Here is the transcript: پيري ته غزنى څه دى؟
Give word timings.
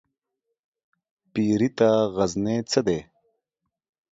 پيري 1.31 1.69
ته 1.77 1.89
غزنى 2.15 2.57
څه 2.71 2.79
دى؟ 2.87 2.99